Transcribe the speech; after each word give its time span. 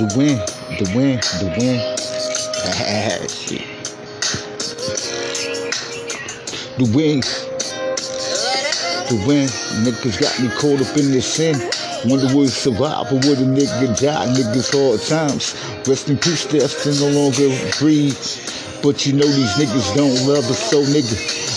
the 0.00 0.16
win, 0.16 0.38
the 0.78 0.92
win, 0.96 1.20
the 1.40 1.48
win. 1.58 1.78
The 6.78 6.84
win, 6.96 7.20
the 9.08 9.16
win. 9.28 9.46
Niggas 9.84 10.18
got 10.18 10.40
me 10.40 10.48
caught 10.56 10.80
up 10.80 10.96
in 10.96 11.10
this 11.10 11.34
sin. 11.34 11.54
Wonder 12.06 12.34
would 12.34 12.48
survive 12.48 13.12
or 13.12 13.16
would 13.16 13.38
a 13.38 13.44
nigga 13.44 14.00
die? 14.00 14.26
Niggas 14.32 14.72
hard 14.72 15.02
times. 15.02 15.54
Rest 15.86 16.08
in 16.08 16.16
peace, 16.16 16.46
death, 16.46 16.62
Dustin 16.82 17.12
no 17.12 17.20
longer 17.20 17.48
breathe. 17.78 18.16
But 18.82 19.04
you 19.04 19.12
know 19.12 19.26
these 19.26 19.52
niggas 19.60 19.94
don't 19.94 20.26
love 20.26 20.48
us, 20.48 20.70
so 20.70 20.82
nigga, 20.82 21.12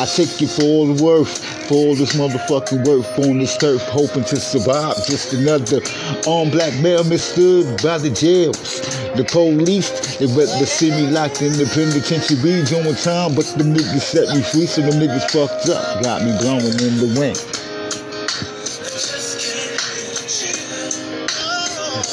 I 0.00 0.06
take 0.06 0.40
you 0.40 0.46
for 0.46 0.62
all 0.62 0.94
the 0.94 1.02
worth, 1.02 1.42
for 1.66 1.74
all 1.74 1.94
this 1.96 2.14
motherfucking 2.14 2.86
worth 2.86 3.18
on 3.26 3.38
this 3.38 3.56
turf, 3.56 3.82
hoping 3.82 4.22
to 4.24 4.36
survive. 4.36 4.94
Just 5.04 5.32
another 5.34 5.80
on 6.26 6.50
black 6.50 6.72
male 6.80 7.02
mistood 7.02 7.82
by 7.82 7.98
the 7.98 8.10
jails. 8.10 8.80
The 9.16 9.24
police, 9.24 9.90
they 10.18 10.26
rather 10.26 10.64
see 10.64 10.90
me 10.90 11.10
locked 11.10 11.42
in 11.42 11.52
the 11.58 11.66
penitentiary 11.74 12.62
doing 12.64 12.94
time, 12.94 13.34
but 13.34 13.50
the 13.58 13.66
niggas 13.66 14.00
set 14.00 14.28
me 14.36 14.42
free, 14.42 14.66
so 14.66 14.82
the 14.82 14.94
niggas 14.94 15.26
fucked 15.34 15.68
up, 15.70 16.04
got 16.04 16.22
me 16.22 16.30
blowing 16.38 16.78
in 16.78 17.02
the 17.02 17.10
wind. 17.18 17.38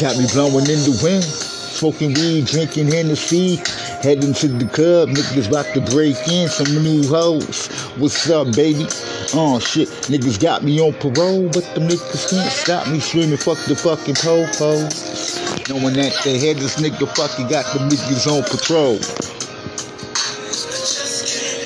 Got 0.01 0.17
me 0.17 0.25
blowing 0.33 0.65
in 0.65 0.81
the 0.81 0.99
wind, 1.03 1.23
smoking 1.23 2.15
weed, 2.15 2.47
drinking 2.47 2.87
Hennessy, 2.87 3.61
heading 4.01 4.33
to 4.33 4.47
the 4.47 4.65
club. 4.65 5.09
Niggas 5.09 5.47
about 5.47 5.65
to 5.73 5.81
break 5.93 6.15
in 6.27 6.47
some 6.49 6.83
new 6.83 7.07
hoes. 7.07 7.67
What's 7.97 8.29
up, 8.29 8.55
baby? 8.55 8.85
Oh 9.33 9.59
shit, 9.59 9.89
niggas 10.07 10.39
got 10.39 10.63
me 10.63 10.79
on 10.79 10.93
parole, 10.93 11.47
but 11.47 11.63
the 11.73 11.81
niggas 11.81 12.29
can't 12.29 12.51
stop 12.51 12.87
me 12.87 12.99
screaming, 12.99 13.37
fuck 13.37 13.57
the 13.65 13.75
fucking 13.75 14.15
po-pos. 14.15 15.69
Knowing 15.69 15.95
that 15.95 16.13
the 16.23 16.37
headless 16.37 16.75
nigga 16.79 17.07
fucking 17.15 17.47
got 17.47 17.65
the 17.73 17.79
niggas 17.79 18.27
on 18.27 18.43
patrol. 18.43 18.99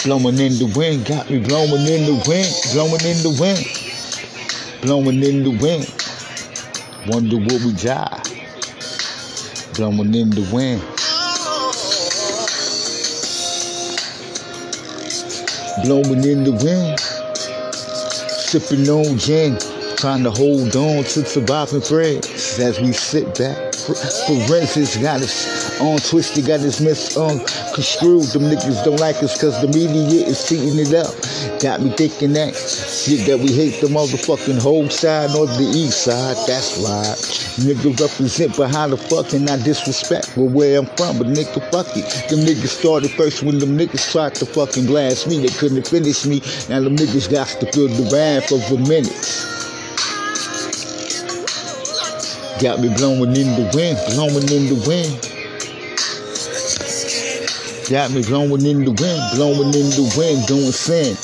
Blowing 0.05 0.39
in 0.39 0.53
the 0.57 0.71
wind, 0.75 1.05
got 1.05 1.29
me 1.29 1.39
blowing 1.39 1.85
in 1.85 2.05
the 2.05 2.23
wind, 2.27 2.53
blowing 2.73 3.03
in 3.03 3.21
the 3.21 3.35
wind, 3.39 3.65
blowing 4.81 5.21
in 5.21 5.43
the 5.43 5.51
wind. 5.61 5.87
Wonder 7.07 7.37
what 7.37 7.61
we 7.63 7.73
die. 7.73 8.21
Blowing 9.75 10.13
in 10.13 10.29
the 10.29 10.47
wind. 10.53 10.98
Blowing 15.83 16.23
in 16.23 16.43
the 16.43 16.51
wind. 16.63 16.99
Sipping 18.29 18.89
on 18.89 19.17
gin. 19.17 19.57
Trying 19.97 20.23
to 20.23 20.31
hold 20.31 20.75
on 20.75 21.03
to 21.03 21.25
surviving 21.25 21.81
friends 21.81 22.59
as 22.59 22.79
we 22.79 22.91
sit 22.91 23.37
back. 23.37 23.68
Forensics 23.95 24.97
got 24.97 25.21
us 25.21 25.79
on 25.81 25.97
twisted, 25.97 26.45
got 26.45 26.59
us 26.59 26.79
misconstrued. 26.79 28.23
Them 28.29 28.43
niggas 28.43 28.83
don't 28.83 28.99
like 28.99 29.23
us 29.23 29.39
cause 29.39 29.59
the 29.61 29.67
media 29.67 30.25
is 30.27 30.47
cheating 30.47 30.77
it 30.77 30.93
up. 30.93 31.13
Got 31.61 31.81
me 31.81 31.89
thinking 31.91 32.33
that 32.33 32.53
shit 32.55 33.25
that 33.25 33.39
we 33.39 33.51
hate 33.51 33.81
the 33.81 33.87
motherfucking 33.87 34.61
whole 34.61 34.89
side 34.89 35.31
or 35.35 35.47
the 35.47 35.71
east 35.75 36.03
side. 36.03 36.37
That's 36.47 36.77
right. 36.77 37.17
Nigga 37.65 37.99
represent, 37.99 38.55
but 38.55 38.69
how 38.69 38.87
the 38.87 38.97
fuck 38.97 39.29
can 39.29 39.49
I 39.49 39.57
disrespect 39.57 40.37
well, 40.37 40.47
where 40.47 40.79
I'm 40.79 40.85
from? 40.85 41.17
But 41.17 41.27
nigga, 41.27 41.59
fuck 41.71 41.87
it. 41.97 42.05
Them 42.29 42.39
niggas 42.45 42.79
started 42.79 43.11
first 43.11 43.43
when 43.43 43.59
them 43.59 43.77
niggas 43.77 44.11
tried 44.11 44.35
to 44.35 44.45
fucking 44.45 44.85
blast 44.85 45.27
me. 45.27 45.39
They 45.39 45.53
couldn't 45.53 45.87
finish 45.87 46.25
me. 46.25 46.41
Now 46.69 46.81
them 46.81 46.95
niggas 46.95 47.29
got 47.31 47.47
to 47.59 47.71
feel 47.71 47.87
the 47.87 48.09
wrath 48.13 48.51
of 48.51 48.61
a 48.71 48.77
minute. 48.87 49.68
Got 52.59 52.81
me 52.81 52.89
blowing 52.93 53.37
in 53.37 53.47
the 53.55 53.71
wind, 53.73 53.97
blowing 54.11 54.43
in 54.51 54.67
the 54.67 54.75
wind. 54.85 55.15
Got 57.89 58.11
me 58.11 58.21
blowing 58.21 58.65
in 58.65 58.83
the 58.83 58.91
wind, 58.91 59.23
blowing 59.33 59.71
in 59.71 59.87
the 59.95 60.13
wind, 60.17 60.45
doing 60.45 60.73
sin. 60.73 61.15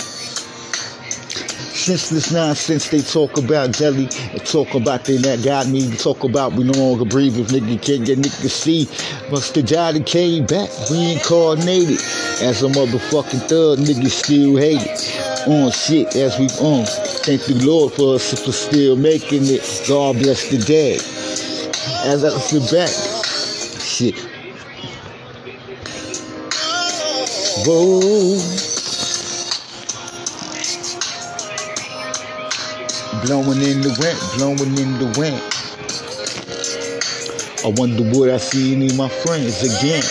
Since 1.75 2.09
this 2.09 2.31
nonsense 2.31 2.87
they 2.87 3.01
talk 3.01 3.37
about 3.37 3.73
jelly, 3.73 4.07
talk 4.45 4.75
about 4.75 5.03
they 5.03 5.17
that 5.17 5.43
got 5.43 5.67
me, 5.67 5.93
talk 5.97 6.23
about 6.23 6.53
we 6.53 6.63
no 6.63 6.71
longer 6.71 7.03
breathe 7.03 7.37
if 7.37 7.49
nigga 7.49 7.81
can't 7.81 8.05
get 8.05 8.17
nigga 8.17 8.49
see. 8.49 8.87
But 9.29 9.43
the 9.53 9.61
job 9.61 9.95
that 9.95 10.05
came 10.05 10.45
back, 10.45 10.69
reincarnated. 10.89 11.99
As 12.47 12.63
a 12.63 12.69
motherfucking 12.69 13.49
thug, 13.49 13.79
niggas 13.79 14.23
still 14.23 14.55
hate 14.55 14.79
it. 14.79 15.47
On 15.49 15.69
shit 15.69 16.15
as 16.15 16.39
we 16.39 16.47
on. 16.65 16.85
Thank 17.27 17.43
the 17.43 17.61
Lord 17.65 17.91
for 17.91 18.15
us 18.15 18.41
for 18.41 18.53
still 18.53 18.95
making 18.95 19.43
it. 19.43 19.83
God 19.85 20.15
bless 20.15 20.49
the 20.49 20.59
dead 20.59 21.24
as 22.05 22.23
I 22.23 22.29
sit 22.37 22.71
back. 22.71 22.89
Shit. 23.81 24.15
Whoa. 27.65 28.37
Blowing 33.25 33.61
in 33.61 33.81
the 33.81 33.95
wind, 33.99 34.19
blowing 34.37 34.77
in 34.77 34.99
the 34.99 35.09
wind. 35.17 35.41
I 37.65 37.69
wonder 37.79 38.03
would 38.15 38.29
I 38.29 38.37
see 38.37 38.75
any 38.75 38.85
of 38.87 38.97
my 38.97 39.09
friends 39.09 39.63
again. 39.63 40.03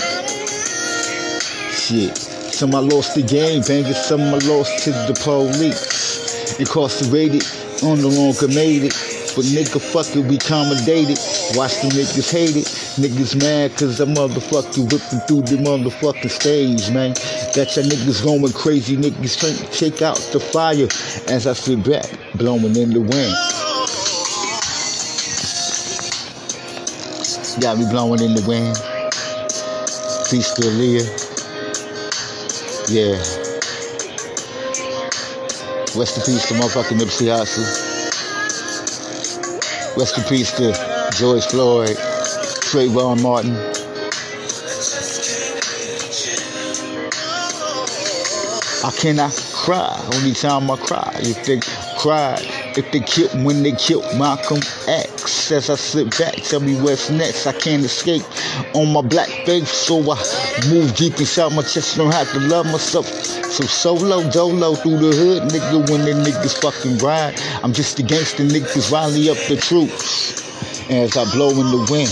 Shit. 1.71 2.17
Some 2.19 2.75
I 2.75 2.81
lost 2.81 3.15
the 3.15 3.23
game, 3.23 3.63
banging 3.63 3.93
some 3.93 4.21
I 4.21 4.39
lost 4.39 4.83
to 4.85 4.91
the 4.91 5.15
police. 5.23 6.59
Incarcerated, 6.59 7.45
on 7.85 7.99
the 8.01 8.09
longer 8.09 8.49
made 8.49 8.83
it. 8.83 8.95
But 9.37 9.45
nigga, 9.47 9.81
fuck 9.81 10.15
it, 10.17 10.25
we 10.27 10.37
accommodated. 10.37 11.19
Watch 11.53 11.83
the 11.83 11.89
niggas 11.93 12.33
hate 12.33 12.57
it. 12.57 12.67
Niggas 12.97 13.39
mad 13.41 13.77
cause 13.77 14.01
I 14.01 14.07
motherfucking 14.07 14.91
whipping 14.91 15.21
through 15.29 15.43
the 15.43 15.63
motherfucking 15.63 16.31
stage, 16.31 16.91
man. 16.91 17.13
Got 17.55 17.77
your 17.77 17.85
niggas 17.85 18.25
going 18.25 18.51
crazy. 18.53 18.97
Niggas 18.97 19.39
trying 19.39 19.55
to 19.55 19.73
shake 19.73 20.01
out 20.01 20.17
the 20.33 20.41
fire 20.41 20.89
as 21.29 21.47
I 21.47 21.53
sit 21.53 21.85
back, 21.85 22.07
blowing 22.37 22.75
in 22.75 22.91
the 22.91 23.01
wind. 23.01 23.35
Got 27.61 27.79
me 27.79 27.85
blowing 27.91 28.23
in 28.23 28.35
the 28.35 28.45
wind. 28.49 28.75
Peace 30.31 30.51
to 30.55 30.63
Aaliyah. 30.63 31.07
Yeah. 32.89 33.17
Rest 36.01 36.17
in 36.19 36.25
peace 36.25 36.49
to 36.49 36.55
motherfucking 36.55 36.99
Nipsey 36.99 37.29
Hussle. 37.29 37.94
Rest 39.97 40.19
in 40.19 40.25
peace 40.25 40.51
to 40.53 40.73
George 41.17 41.47
Floyd, 41.47 41.97
Trayvon 42.67 43.23
Martin. 43.23 43.55
I 48.85 48.91
cannot 48.97 49.33
cry. 49.55 50.11
Only 50.15 50.33
time 50.33 50.69
I 50.69 50.77
cry 50.77 51.21
you 51.23 51.35
think 51.35 51.65
cried. 51.99 52.64
If 52.77 52.91
they 52.91 52.99
killed 52.99 53.45
when 53.45 53.63
they 53.63 53.71
killed 53.71 54.05
Malcolm 54.19 54.59
X. 54.89 55.53
As 55.53 55.71
I 55.71 55.77
sit 55.77 56.19
back, 56.19 56.35
tell 56.35 56.59
me 56.59 56.75
what's 56.81 57.09
next. 57.09 57.47
I 57.47 57.53
can't 57.53 57.85
escape 57.85 58.25
on 58.75 58.93
my 58.93 59.01
black 59.01 59.29
face, 59.47 59.71
so 59.71 60.01
I 60.01 60.19
move 60.69 60.97
deep 60.97 61.21
inside 61.21 61.55
my 61.55 61.63
chest. 61.63 61.97
Don't 61.97 62.11
have 62.13 62.33
to 62.33 62.41
love 62.41 62.67
myself. 62.67 63.07
So 63.07 63.65
solo, 63.65 64.29
dolo 64.29 64.75
through 64.75 64.99
the 64.99 65.15
hood, 65.15 65.43
nigga. 65.51 65.89
When 65.89 66.05
the 66.05 66.13
niggas 66.29 66.61
fucking 66.61 66.99
ride, 66.99 67.41
I'm 67.63 67.73
just 67.73 68.01
a 68.01 68.03
gangster. 68.03 68.43
Niggas 68.43 68.91
rally 68.91 69.31
up 69.31 69.39
the 69.49 69.57
troops 69.57 70.43
as 70.91 71.17
I 71.17 71.31
blow 71.31 71.51
in 71.51 71.71
the 71.71 71.87
wind. 71.91 72.11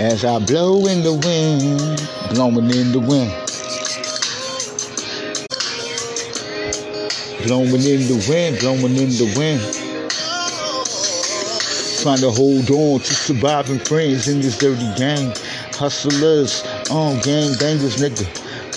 As 0.00 0.24
I 0.24 0.38
blow 0.44 0.86
in 0.86 1.04
the 1.04 1.12
wind, 1.12 2.34
blowing 2.34 2.70
in 2.70 2.90
the 2.90 2.98
wind. 2.98 3.39
Blowing 7.46 7.68
in 7.68 8.06
the 8.06 8.26
wind, 8.28 8.58
blowing 8.60 8.96
in 8.96 9.08
the 9.16 9.32
wind. 9.36 9.60
Trying 12.02 12.18
to 12.20 12.30
hold 12.30 12.70
on 12.70 13.00
to 13.00 13.14
surviving 13.14 13.78
friends 13.78 14.28
in 14.28 14.40
this 14.40 14.58
dirty 14.58 14.88
game. 14.96 15.32
Hustlers, 15.72 16.62
on 16.90 17.18
gang 17.20 17.54
bangers, 17.58 17.96
nigga. 17.96 18.26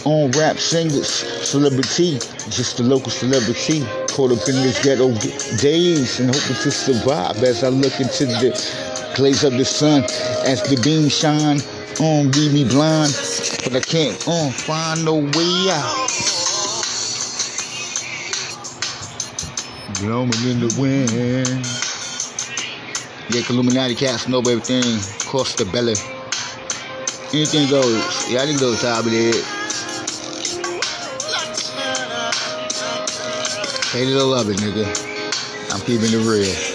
On 0.05 0.31
rap 0.31 0.57
singers, 0.57 1.09
celebrity, 1.09 2.19
just 2.49 2.79
a 2.79 2.83
local 2.83 3.11
celebrity. 3.11 3.81
Caught 4.09 4.31
up 4.31 4.47
in 4.47 4.55
this 4.55 4.83
ghetto 4.83 5.13
days 5.57 6.19
and 6.19 6.33
hoping 6.33 6.55
to 6.63 6.71
survive 6.71 7.41
as 7.43 7.63
I 7.63 7.69
look 7.69 7.99
into 7.99 8.25
the 8.25 9.13
glaze 9.15 9.43
of 9.43 9.53
the 9.53 9.65
sun 9.65 10.03
as 10.45 10.61
the 10.63 10.79
beam 10.83 11.09
shine 11.09 11.59
on, 11.99 12.31
leave 12.31 12.53
me 12.53 12.63
blind, 12.63 13.13
but 13.63 13.75
I 13.75 13.79
can't 13.79 14.27
on 14.27 14.51
find 14.51 15.05
no 15.05 15.15
way 15.15 15.69
out. 15.69 16.42
Blowing 19.99 20.31
in 20.45 20.59
the 20.59 20.75
wind. 20.79 21.11
Yeah, 23.29 23.41
Illuminati 23.49 23.95
casting 23.95 24.33
over 24.33 24.51
everything, 24.51 24.83
across 25.21 25.55
the 25.55 25.65
belly. 25.65 25.95
Anything 27.33 27.69
goes. 27.69 28.31
Yeah, 28.31 28.41
I 28.41 28.45
think 28.45 28.59
those 28.59 28.81
top 28.81 29.05
of 29.05 29.11
it. 29.13 29.35
Hate 33.91 34.09
it 34.09 34.15
or 34.15 34.23
love 34.23 34.49
it, 34.49 34.57
nigga. 34.57 34.85
I'm 35.73 35.81
keeping 35.81 36.11
it 36.11 36.25
real. 36.25 36.72